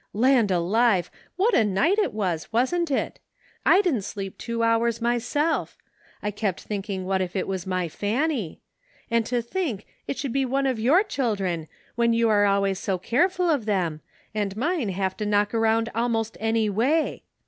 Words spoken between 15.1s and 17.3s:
to knock around almost any way.